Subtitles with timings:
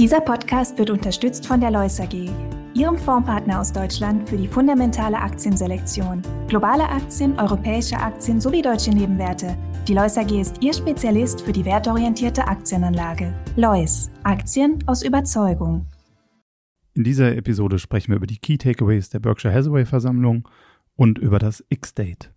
[0.00, 2.30] Dieser Podcast wird unterstützt von der Lois AG,
[2.72, 6.22] Ihrem Fondspartner aus Deutschland für die fundamentale Aktienselektion.
[6.48, 9.58] Globale Aktien, europäische Aktien sowie deutsche Nebenwerte.
[9.86, 13.34] Die Lois AG ist Ihr Spezialist für die wertorientierte Aktienanlage.
[13.56, 15.84] Lois, Aktien aus Überzeugung.
[16.94, 20.48] In dieser Episode sprechen wir über die Key Takeaways der Berkshire Hathaway Versammlung
[20.96, 22.32] und über das X-Date.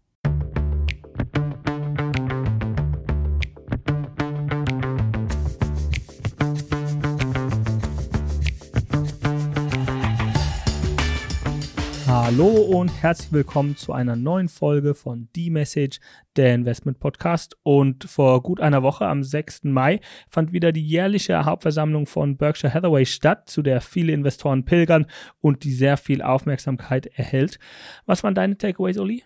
[12.36, 16.00] Hallo und herzlich willkommen zu einer neuen Folge von The Message,
[16.36, 17.56] der Investment Podcast.
[17.62, 19.66] Und vor gut einer Woche, am 6.
[19.66, 25.06] Mai, fand wieder die jährliche Hauptversammlung von Berkshire Hathaway statt, zu der viele Investoren pilgern
[25.42, 27.60] und die sehr viel Aufmerksamkeit erhält.
[28.08, 29.24] Was waren deine Takeaways, Oli?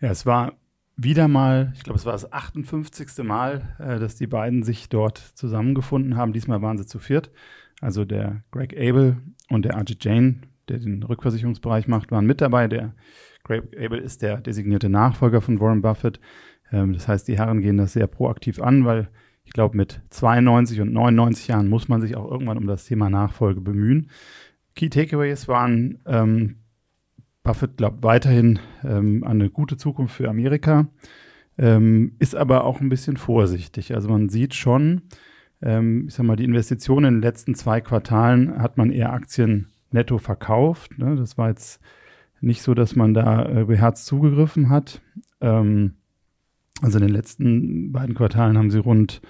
[0.00, 0.54] Ja, es war
[0.96, 3.22] wieder mal, ich glaube, es war das 58.
[3.22, 6.32] Mal, äh, dass die beiden sich dort zusammengefunden haben.
[6.32, 7.30] Diesmal waren sie zu viert.
[7.80, 9.18] Also der Greg Abel
[9.50, 12.68] und der Ajit Jain der den Rückversicherungsbereich macht, waren mit dabei.
[12.68, 12.94] Der
[13.44, 16.20] Greg Abel ist der designierte Nachfolger von Warren Buffett.
[16.72, 19.08] Ähm, das heißt, die Herren gehen das sehr proaktiv an, weil
[19.44, 23.10] ich glaube, mit 92 und 99 Jahren muss man sich auch irgendwann um das Thema
[23.10, 24.10] Nachfolge bemühen.
[24.74, 26.56] Key Takeaways waren, ähm,
[27.42, 30.88] Buffett glaubt weiterhin ähm, an eine gute Zukunft für Amerika,
[31.58, 33.94] ähm, ist aber auch ein bisschen vorsichtig.
[33.94, 35.02] Also man sieht schon,
[35.62, 39.68] ähm, ich sag mal, die Investitionen in den letzten zwei Quartalen hat man eher Aktien
[39.94, 40.98] netto verkauft.
[40.98, 41.16] Ne?
[41.16, 41.80] Das war jetzt
[42.40, 45.00] nicht so, dass man da äh, beherzt zugegriffen hat.
[45.40, 45.94] Ähm,
[46.82, 49.22] also in den letzten beiden Quartalen haben sie rund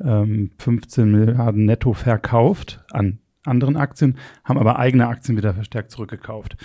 [0.00, 6.56] ähm, 15 Milliarden netto verkauft an anderen Aktien, haben aber eigene Aktien wieder verstärkt zurückgekauft.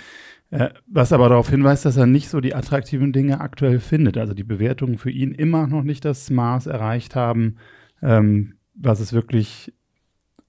[0.50, 4.18] Äh, was aber darauf hinweist, dass er nicht so die attraktiven Dinge aktuell findet.
[4.18, 7.56] Also die Bewertungen für ihn immer noch nicht das Maß erreicht haben,
[8.02, 9.72] ähm, was es wirklich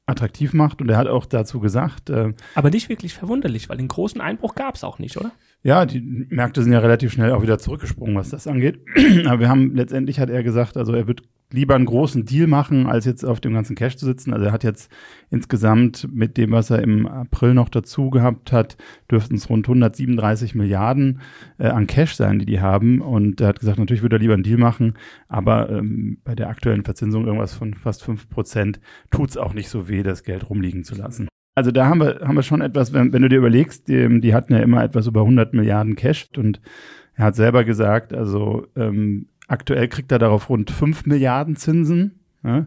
[0.06, 0.82] attraktiv macht.
[0.82, 2.10] Und er hat auch dazu gesagt.
[2.10, 5.32] Äh, Aber nicht wirklich verwunderlich, weil den großen Einbruch gab es auch nicht, oder?
[5.64, 8.82] Ja, die Märkte sind ja relativ schnell auch wieder zurückgesprungen, was das angeht.
[9.26, 11.22] Aber wir haben letztendlich hat er gesagt, also er wird
[11.54, 14.34] lieber einen großen Deal machen, als jetzt auf dem ganzen Cash zu sitzen.
[14.34, 14.92] Also er hat jetzt
[15.30, 18.78] insgesamt mit dem, was er im April noch dazu gehabt hat,
[19.10, 21.22] dürften es rund 137 Milliarden
[21.60, 23.02] äh, an Cash sein, die die haben.
[23.02, 24.96] Und er hat gesagt, natürlich würde er lieber einen Deal machen,
[25.28, 28.80] aber ähm, bei der aktuellen Verzinsung irgendwas von fast fünf Prozent
[29.12, 31.28] tut es auch nicht so weh, das Geld rumliegen zu lassen.
[31.56, 34.34] Also da haben wir, haben wir schon etwas, wenn, wenn du dir überlegst, die, die
[34.34, 36.60] hatten ja immer etwas über 100 Milliarden Cash und
[37.16, 42.20] er hat selber gesagt, also ähm, Aktuell kriegt er darauf rund 5 Milliarden Zinsen.
[42.44, 42.66] Ja?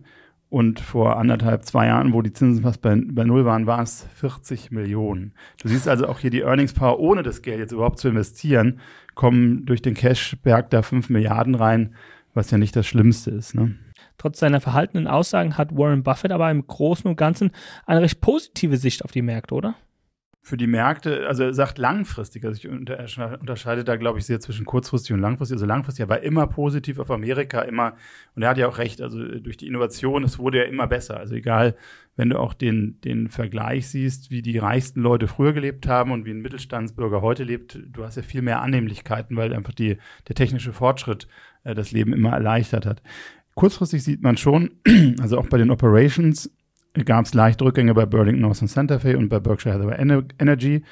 [0.50, 4.06] Und vor anderthalb, zwei Jahren, wo die Zinsen fast bei, bei Null waren, war es
[4.14, 5.32] 40 Millionen.
[5.60, 8.78] Du siehst also auch hier die Earnings Power, ohne das Geld jetzt überhaupt zu investieren,
[9.16, 11.96] kommen durch den Cashberg da 5 Milliarden rein,
[12.34, 13.56] was ja nicht das Schlimmste ist.
[13.56, 13.74] Ne?
[14.16, 17.50] Trotz seiner verhaltenen Aussagen hat Warren Buffett aber im Großen und Ganzen
[17.84, 19.74] eine recht positive Sicht auf die Märkte, oder?
[20.46, 24.64] Für die Märkte, also er sagt langfristig, also ich unterscheide da, glaube ich, sehr zwischen
[24.64, 25.56] kurzfristig und langfristig.
[25.56, 27.96] Also langfristig, er war immer positiv auf Amerika, immer,
[28.36, 31.16] und er hat ja auch recht, also durch die Innovation, es wurde ja immer besser.
[31.16, 31.74] Also egal,
[32.14, 36.26] wenn du auch den, den Vergleich siehst, wie die reichsten Leute früher gelebt haben und
[36.26, 40.36] wie ein Mittelstandsbürger heute lebt, du hast ja viel mehr Annehmlichkeiten, weil einfach die, der
[40.36, 41.26] technische Fortschritt
[41.64, 43.02] äh, das Leben immer erleichtert hat.
[43.56, 44.76] Kurzfristig sieht man schon,
[45.20, 46.52] also auch bei den Operations,
[47.04, 50.82] gab es leichte Rückgänge bei Burlington Northern Santa Fe und bei Berkshire Hathaway Energy.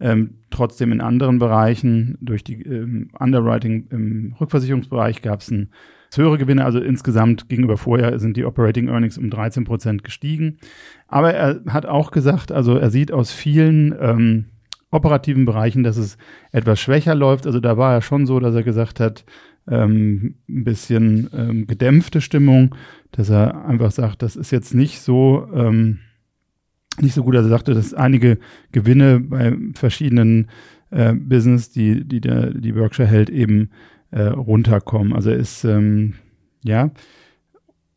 [0.00, 5.52] Ähm, trotzdem in anderen Bereichen, durch die ähm, Underwriting im Rückversicherungsbereich gab es
[6.14, 6.64] höhere Gewinne.
[6.64, 10.58] Also insgesamt gegenüber vorher sind die Operating Earnings um 13 Prozent gestiegen.
[11.06, 14.44] Aber er hat auch gesagt, also er sieht aus vielen ähm,
[14.92, 16.16] operativen Bereichen, dass es
[16.52, 17.46] etwas schwächer läuft.
[17.46, 19.24] Also da war er schon so, dass er gesagt hat,
[19.68, 22.74] ähm, ein bisschen ähm, gedämpfte Stimmung,
[23.10, 25.98] dass er einfach sagt, das ist jetzt nicht so ähm,
[27.00, 27.34] nicht so gut.
[27.36, 28.38] Also er sagte, dass einige
[28.70, 30.48] Gewinne bei verschiedenen
[30.90, 33.70] äh, Business, die die der die Berkshire hält, eben
[34.10, 35.12] äh, runterkommen.
[35.12, 36.14] Also er ist ähm,
[36.64, 36.90] ja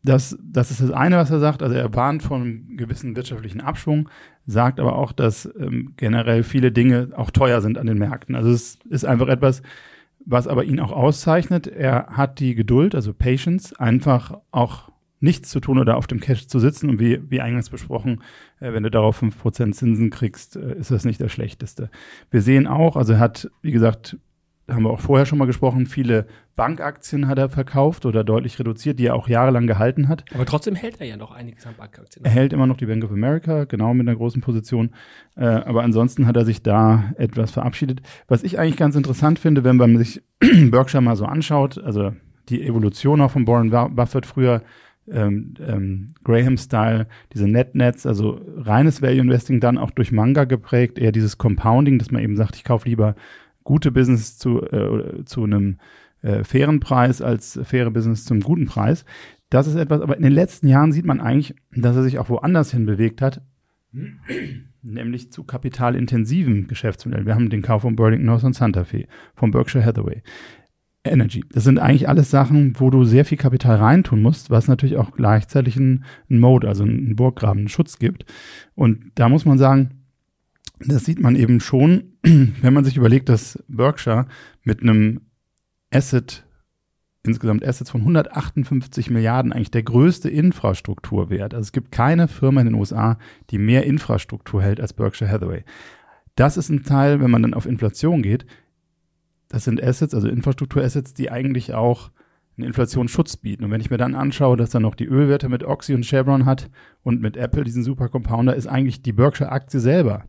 [0.05, 1.63] das, das ist das eine, was er sagt.
[1.63, 4.09] Also er warnt von einem gewissen wirtschaftlichen Abschwung,
[4.45, 8.35] sagt aber auch, dass ähm, generell viele Dinge auch teuer sind an den Märkten.
[8.35, 9.61] Also es ist einfach etwas,
[10.25, 15.59] was aber ihn auch auszeichnet, er hat die Geduld, also Patience, einfach auch nichts zu
[15.59, 16.89] tun oder auf dem Cash zu sitzen.
[16.89, 18.21] Und wie, wie eingangs besprochen,
[18.59, 21.89] äh, wenn du darauf fünf Prozent Zinsen kriegst, äh, ist das nicht das Schlechteste.
[22.29, 24.17] Wir sehen auch, also er hat, wie gesagt,
[24.67, 26.25] haben wir auch vorher schon mal gesprochen, viele
[26.55, 30.23] Bankaktien hat er verkauft oder deutlich reduziert, die er auch jahrelang gehalten hat.
[30.33, 32.25] Aber trotzdem hält er ja noch einiges an Bankaktien.
[32.25, 34.91] Er hält immer noch die Bank of America, genau mit einer großen Position.
[35.35, 38.01] Äh, aber ansonsten hat er sich da etwas verabschiedet.
[38.27, 42.13] Was ich eigentlich ganz interessant finde, wenn man sich Berkshire mal so anschaut, also
[42.49, 44.61] die Evolution auch von Warren Buffett früher
[45.11, 51.11] ähm, ähm, Graham-Style, diese Net-Nets, also reines Value Investing dann auch durch Manga geprägt, eher
[51.11, 53.15] dieses Compounding, dass man eben sagt, ich kaufe lieber
[53.65, 55.79] gute Business zu, äh, zu einem
[56.21, 59.03] äh, fairen Preis als faire Business zum guten Preis.
[59.49, 62.29] Das ist etwas, aber in den letzten Jahren sieht man eigentlich, dass er sich auch
[62.29, 63.41] woanders hin bewegt hat,
[64.81, 67.25] nämlich zu kapitalintensiven Geschäftsmodellen.
[67.25, 70.21] Wir haben den Kauf von Burlington North und Santa Fe, von Berkshire Hathaway.
[71.03, 71.43] Energy.
[71.51, 75.11] Das sind eigentlich alles Sachen, wo du sehr viel Kapital reintun musst, was natürlich auch
[75.11, 78.25] gleichzeitig einen, einen Mode, also einen Burggraben, einen Schutz gibt.
[78.73, 80.04] Und da muss man sagen,
[80.79, 84.27] das sieht man eben schon, wenn man sich überlegt, dass Berkshire
[84.63, 85.21] mit einem
[85.91, 86.45] Asset,
[87.23, 91.53] insgesamt Assets von 158 Milliarden, eigentlich der größte Infrastrukturwert.
[91.53, 93.17] Also es gibt keine Firma in den USA,
[93.49, 95.63] die mehr Infrastruktur hält als Berkshire Hathaway.
[96.35, 98.45] Das ist ein Teil, wenn man dann auf Inflation geht,
[99.47, 102.11] das sind Assets, also Infrastrukturassets, die eigentlich auch
[102.57, 103.63] einen Inflationsschutz bieten.
[103.63, 106.45] Und wenn ich mir dann anschaue, dass er noch die Ölwerte mit Oxy und Chevron
[106.45, 106.69] hat
[107.03, 110.25] und mit Apple diesen Supercompounder, ist eigentlich die Berkshire-Aktie selber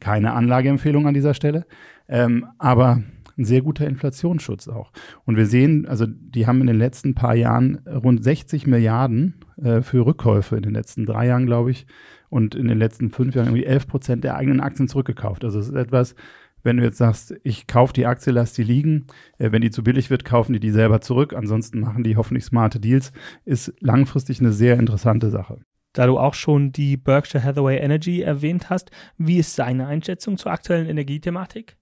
[0.00, 1.66] keine Anlageempfehlung an dieser Stelle,
[2.08, 3.02] ähm, aber
[3.38, 4.92] ein sehr guter Inflationsschutz auch.
[5.24, 9.82] Und wir sehen, also die haben in den letzten paar Jahren rund 60 Milliarden äh,
[9.82, 11.86] für Rückkäufe in den letzten drei Jahren, glaube ich,
[12.28, 15.44] und in den letzten fünf Jahren irgendwie 11 Prozent der eigenen Aktien zurückgekauft.
[15.44, 16.14] Also es ist etwas,
[16.62, 19.06] wenn du jetzt sagst, ich kaufe die Aktie, lass die liegen,
[19.38, 22.44] äh, wenn die zu billig wird, kaufen die die selber zurück, ansonsten machen die hoffentlich
[22.44, 23.12] smarte Deals,
[23.44, 25.60] ist langfristig eine sehr interessante Sache.
[25.96, 30.52] Da du auch schon die Berkshire Hathaway Energy erwähnt hast, wie ist seine Einschätzung zur
[30.52, 31.78] aktuellen Energiethematik?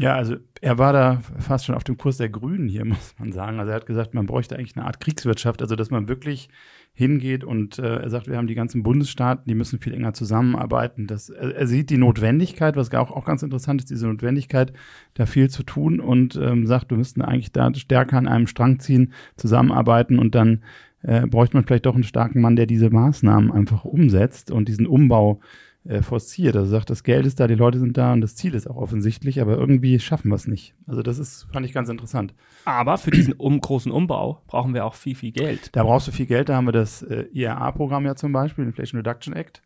[0.00, 3.32] Ja, also er war da fast schon auf dem Kurs der Grünen hier, muss man
[3.32, 3.60] sagen.
[3.60, 6.48] Also er hat gesagt, man bräuchte eigentlich eine Art Kriegswirtschaft, also dass man wirklich
[6.94, 11.06] hingeht und äh, er sagt, wir haben die ganzen Bundesstaaten, die müssen viel enger zusammenarbeiten.
[11.06, 14.72] Das, er, er sieht die Notwendigkeit, was auch, auch ganz interessant ist, diese Notwendigkeit,
[15.14, 18.80] da viel zu tun und ähm, sagt, wir müssten eigentlich da stärker an einem Strang
[18.80, 20.62] ziehen, zusammenarbeiten und dann
[21.02, 24.86] äh, bräuchte man vielleicht doch einen starken Mann, der diese Maßnahmen einfach umsetzt und diesen
[24.86, 25.40] Umbau
[25.84, 26.56] äh, forciert.
[26.56, 28.76] Also sagt, das Geld ist da, die Leute sind da und das Ziel ist auch
[28.76, 30.74] offensichtlich, aber irgendwie schaffen wir es nicht.
[30.86, 32.34] Also das ist, fand ich ganz interessant.
[32.64, 35.74] Aber für diesen um, großen Umbau brauchen wir auch viel, viel Geld.
[35.74, 38.98] Da brauchst du viel Geld, da haben wir das äh, IRA-Programm ja zum Beispiel, Inflation
[38.98, 39.62] Reduction Act.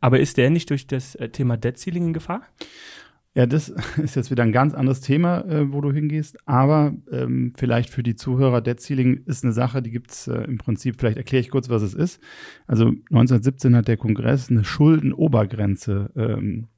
[0.00, 2.42] Aber ist der nicht durch das äh, Thema Debt Ceiling in Gefahr?
[3.34, 3.68] Ja, das
[4.02, 6.36] ist jetzt wieder ein ganz anderes Thema, äh, wo du hingehst.
[6.46, 10.58] Aber ähm, vielleicht für die Zuhörer, Debt Ceiling ist eine Sache, die gibt's äh, im
[10.58, 12.20] Prinzip, vielleicht erkläre ich kurz, was es ist.
[12.66, 16.68] Also 1917 hat der Kongress eine Schuldenobergrenze ähm,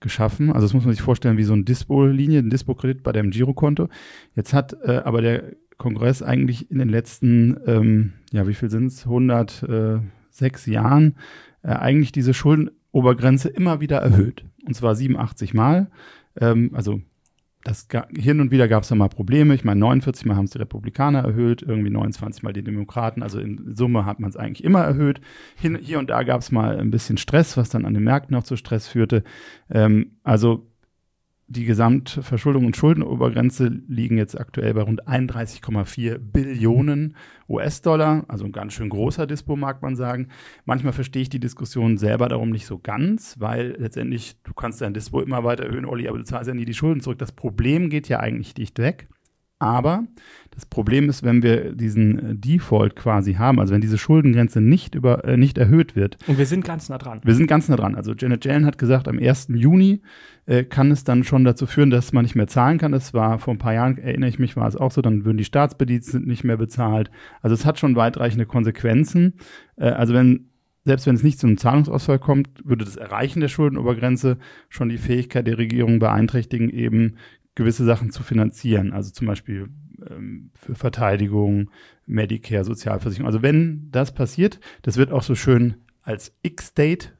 [0.00, 0.50] geschaffen.
[0.50, 3.88] Also das muss man sich vorstellen wie so eine Dispo-Linie, ein Dispo-Kredit bei deinem Girokonto.
[4.34, 9.04] Jetzt hat äh, aber der Kongress eigentlich in den letzten, ähm, ja, wie viel sind's
[9.04, 11.16] 106 Jahren
[11.62, 12.34] äh, eigentlich diese
[12.92, 15.90] Schuldenobergrenze immer wieder erhöht und zwar 87 Mal.
[16.40, 17.00] Ähm, also
[17.64, 19.54] das hin und wieder gab es da mal Probleme.
[19.54, 23.22] Ich meine, 49 Mal haben es die Republikaner erhöht, irgendwie 29 Mal die Demokraten.
[23.22, 25.20] Also in Summe hat man es eigentlich immer erhöht.
[25.56, 28.34] Hin, hier und da gab es mal ein bisschen Stress, was dann an den Märkten
[28.36, 29.22] auch zu Stress führte.
[29.70, 30.66] Ähm, also
[31.52, 37.14] die Gesamtverschuldung und Schuldenobergrenze liegen jetzt aktuell bei rund 31,4 Billionen
[37.48, 40.28] US-Dollar, also ein ganz schön großer Dispo, mag man sagen.
[40.64, 44.94] Manchmal verstehe ich die Diskussion selber darum nicht so ganz, weil letztendlich, du kannst dein
[44.94, 47.18] Dispo immer weiter erhöhen, Olli, aber du zahlst ja nie die Schulden zurück.
[47.18, 49.08] Das Problem geht ja eigentlich dicht weg.
[49.62, 50.02] Aber
[50.50, 54.96] das Problem ist, wenn wir diesen äh, Default quasi haben, also wenn diese Schuldengrenze nicht,
[54.96, 56.18] über, äh, nicht erhöht wird.
[56.26, 57.20] Und wir sind ganz nah dran.
[57.22, 57.94] Wir sind ganz nah dran.
[57.94, 59.48] Also Janet Yellen hat gesagt, am 1.
[59.54, 60.02] Juni
[60.46, 62.90] äh, kann es dann schon dazu führen, dass man nicht mehr zahlen kann.
[62.90, 65.38] Das war vor ein paar Jahren, erinnere ich mich, war es auch so, dann würden
[65.38, 67.12] die Staatsbediensteten nicht mehr bezahlt.
[67.40, 69.34] Also es hat schon weitreichende Konsequenzen.
[69.76, 70.48] Äh, also wenn
[70.84, 74.98] selbst wenn es nicht zu einem Zahlungsausfall kommt, würde das Erreichen der Schuldenobergrenze schon die
[74.98, 77.14] Fähigkeit der Regierung beeinträchtigen, eben
[77.54, 79.68] gewisse Sachen zu finanzieren, also zum Beispiel
[80.08, 81.70] ähm, für Verteidigung,
[82.06, 83.26] Medicare, Sozialversicherung.
[83.26, 87.14] Also wenn das passiert, das wird auch so schön als X-Date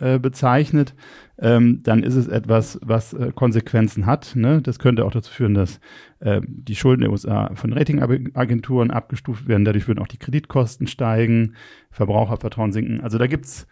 [0.00, 0.94] äh, bezeichnet,
[1.38, 4.36] ähm, dann ist es etwas, was äh, Konsequenzen hat.
[4.36, 4.62] Ne?
[4.62, 5.80] Das könnte auch dazu führen, dass
[6.20, 9.64] äh, die Schulden der USA von Ratingagenturen abgestuft werden.
[9.64, 11.54] Dadurch würden auch die Kreditkosten steigen,
[11.90, 13.00] Verbrauchervertrauen sinken.
[13.00, 13.66] Also da gibt's,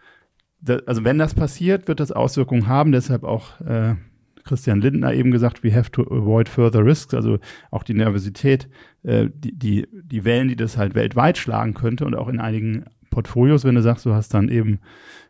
[0.59, 2.91] da, also wenn das passiert, wird das Auswirkungen haben.
[2.91, 3.95] Deshalb auch äh,
[4.45, 7.39] Christian Lindner eben gesagt, we have to avoid further risks, also
[7.71, 8.69] auch die Nervosität,
[9.03, 12.85] äh, die, die, die Wellen, die das halt weltweit schlagen könnte und auch in einigen
[13.09, 14.79] Portfolios, wenn du sagst, du hast dann eben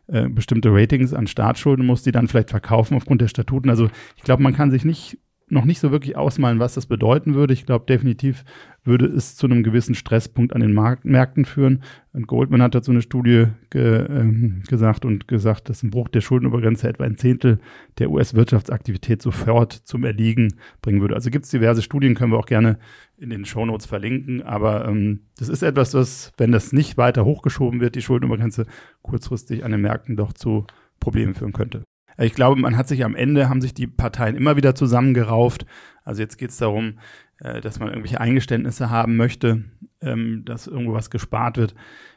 [0.08, 3.70] äh, bestimmte Ratings an Staatsschulden, musst die dann vielleicht verkaufen aufgrund der Statuten.
[3.70, 5.18] Also ich glaube, man kann sich nicht
[5.48, 7.54] noch nicht so wirklich ausmalen, was das bedeuten würde.
[7.54, 8.44] Ich glaube, definitiv
[8.82, 11.82] würde es zu einem gewissen Stresspunkt an den Markt, Märkten führen.
[12.12, 16.20] Und Goldman hat dazu eine Studie ge, ähm, gesagt und gesagt, dass ein Bruch der
[16.20, 17.58] Schuldenübergrenze etwa ein Zehntel
[17.98, 21.14] der US-Wirtschaftsaktivität sofort zum Erliegen bringen würde.
[21.14, 22.78] Also gibt es diverse Studien, können wir auch gerne
[23.16, 24.42] in den Shownotes verlinken.
[24.42, 28.66] Aber ähm, das ist etwas, was, wenn das nicht weiter hochgeschoben wird, die Schuldenübergrenze
[29.02, 30.66] kurzfristig an den Märkten doch zu
[30.98, 31.84] Problemen führen könnte.
[32.18, 35.66] Ich glaube, man hat sich am Ende, haben sich die Parteien immer wieder zusammengerauft.
[36.04, 36.98] Also jetzt geht es darum,
[37.40, 39.64] äh, dass man irgendwelche Eingeständnisse haben möchte,
[40.00, 41.74] ähm, dass irgendwo was gespart wird.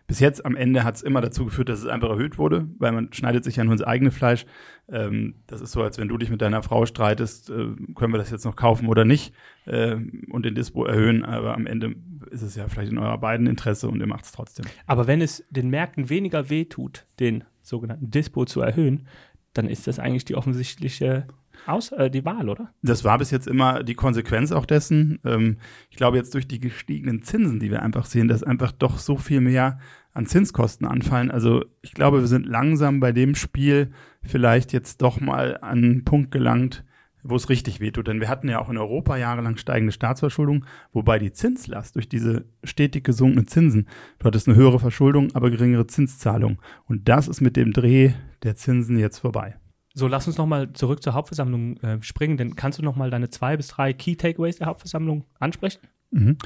[0.07, 2.91] Bis jetzt am Ende hat es immer dazu geführt, dass es einfach erhöht wurde, weil
[2.91, 4.45] man schneidet sich ja nur ins eigene Fleisch.
[4.87, 8.17] Ähm, das ist so, als wenn du dich mit deiner Frau streitest, äh, können wir
[8.17, 9.97] das jetzt noch kaufen oder nicht äh,
[10.31, 11.23] und den Dispo erhöhen.
[11.23, 11.93] Aber am Ende
[12.31, 14.65] ist es ja vielleicht in eurer beiden Interesse und ihr macht es trotzdem.
[14.87, 19.07] Aber wenn es den Märkten weniger wehtut, den sogenannten Dispo zu erhöhen,
[19.53, 21.27] dann ist das eigentlich die offensichtliche
[21.65, 22.73] aus, äh, die Wahl, oder?
[22.81, 25.19] Das war bis jetzt immer die Konsequenz auch dessen.
[25.25, 25.57] Ähm,
[25.89, 29.17] ich glaube, jetzt durch die gestiegenen Zinsen, die wir einfach sehen, dass einfach doch so
[29.17, 29.79] viel mehr
[30.13, 31.31] an Zinskosten anfallen.
[31.31, 33.91] Also ich glaube, wir sind langsam bei dem Spiel
[34.23, 36.83] vielleicht jetzt doch mal an einen Punkt gelangt,
[37.23, 38.07] wo es richtig wehtut.
[38.07, 42.45] Denn wir hatten ja auch in Europa jahrelang steigende Staatsverschuldung, wobei die Zinslast durch diese
[42.63, 43.87] stetig gesunkenen Zinsen,
[44.19, 46.61] du hattest eine höhere Verschuldung, aber geringere Zinszahlung.
[46.85, 49.55] Und das ist mit dem Dreh der Zinsen jetzt vorbei.
[49.93, 53.57] So, lass uns nochmal zurück zur Hauptversammlung äh, springen, denn kannst du nochmal deine zwei
[53.57, 55.81] bis drei Key Takeaways der Hauptversammlung ansprechen?
[56.11, 56.37] Mhm.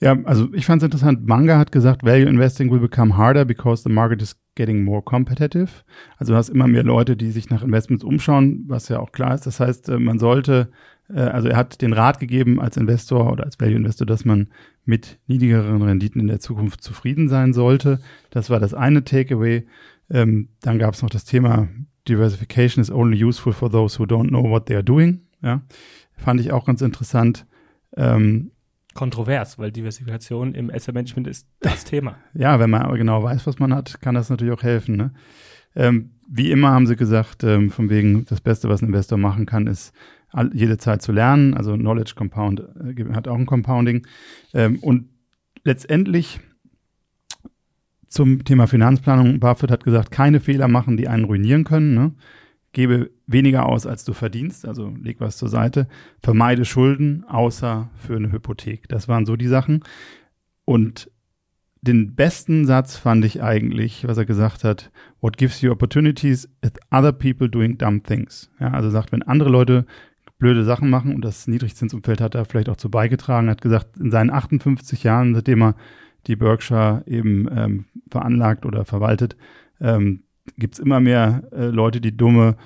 [0.00, 1.26] Ja, also ich fand es interessant.
[1.26, 5.68] Manga hat gesagt, Value Investing will become harder because the market is getting more competitive.
[6.16, 9.34] Also du hast immer mehr Leute, die sich nach Investments umschauen, was ja auch klar
[9.34, 9.46] ist.
[9.46, 10.70] Das heißt, äh, man sollte,
[11.08, 14.48] äh, also er hat den Rat gegeben als Investor oder als Value Investor, dass man
[14.84, 18.00] mit niedrigeren Renditen in der Zukunft zufrieden sein sollte.
[18.30, 19.66] Das war das eine Takeaway.
[20.10, 21.68] Ähm, dann gab es noch das Thema
[22.08, 25.22] Diversification is only useful for those who don't know what they are doing.
[25.42, 25.62] Ja,
[26.16, 27.46] fand ich auch ganz interessant.
[27.96, 28.52] Ähm,
[28.96, 32.16] Kontrovers, weil Diversifikation im Asset Management ist das Thema.
[32.34, 34.96] Ja, wenn man aber genau weiß, was man hat, kann das natürlich auch helfen.
[34.96, 35.12] Ne?
[35.76, 39.46] Ähm, wie immer haben sie gesagt, ähm, von wegen das Beste, was ein Investor machen
[39.46, 39.92] kann, ist
[40.30, 41.54] all, jede Zeit zu lernen.
[41.54, 44.06] Also Knowledge Compound äh, hat auch ein Compounding.
[44.54, 45.08] Ähm, und
[45.64, 46.40] letztendlich
[48.08, 51.94] zum Thema Finanzplanung, Buffett hat gesagt, keine Fehler machen, die einen ruinieren können.
[51.94, 52.12] Ne?
[52.76, 55.88] Gebe weniger aus, als du verdienst, also leg was zur Seite.
[56.22, 58.86] Vermeide Schulden, außer für eine Hypothek.
[58.88, 59.82] Das waren so die Sachen.
[60.66, 61.10] Und
[61.80, 64.90] den besten Satz fand ich eigentlich, was er gesagt hat,
[65.22, 68.50] what gives you opportunities is other people doing dumb things.
[68.60, 69.86] Ja, also sagt, wenn andere Leute
[70.36, 74.10] blöde Sachen machen und das Niedrigzinsumfeld hat er vielleicht auch zu beigetragen, hat gesagt, in
[74.10, 75.76] seinen 58 Jahren, seitdem er
[76.26, 79.34] die Berkshire eben ähm, veranlagt oder verwaltet,
[79.80, 80.24] ähm,
[80.56, 82.56] gibt es immer mehr äh, Leute, die dumme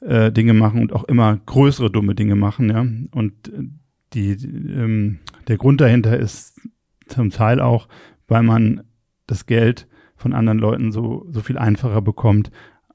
[0.00, 2.86] äh, Dinge machen und auch immer größere dumme Dinge machen, ja.
[3.12, 3.68] Und äh,
[4.12, 6.60] die, ähm, der Grund dahinter ist
[7.06, 7.88] zum Teil auch,
[8.28, 8.82] weil man
[9.26, 12.50] das Geld von anderen Leuten so, so viel einfacher bekommt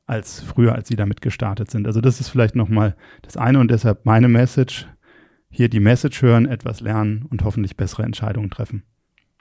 [0.05, 1.87] als früher, als sie damit gestartet sind.
[1.87, 4.87] Also das ist vielleicht nochmal das eine und deshalb meine Message.
[5.49, 8.83] Hier die Message hören, etwas lernen und hoffentlich bessere Entscheidungen treffen.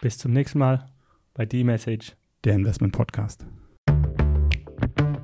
[0.00, 0.86] Bis zum nächsten Mal
[1.34, 3.46] bei D-Message, der Investment Podcast.
[4.86, 5.23] Thank you.